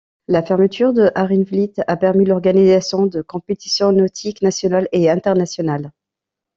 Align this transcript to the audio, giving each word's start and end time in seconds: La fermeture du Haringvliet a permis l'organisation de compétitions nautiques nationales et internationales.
La 0.27 0.41
fermeture 0.41 0.93
du 0.93 1.01
Haringvliet 1.13 1.73
a 1.85 1.95
permis 1.95 2.25
l'organisation 2.25 3.05
de 3.05 3.21
compétitions 3.21 3.91
nautiques 3.91 4.41
nationales 4.41 4.89
et 4.93 5.11
internationales. 5.11 5.91